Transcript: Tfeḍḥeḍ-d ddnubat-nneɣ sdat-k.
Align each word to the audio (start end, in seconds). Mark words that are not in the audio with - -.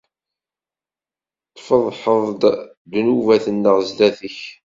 Tfeḍḥeḍ-d 1.55 2.41
ddnubat-nneɣ 2.89 3.77
sdat-k. 3.89 4.39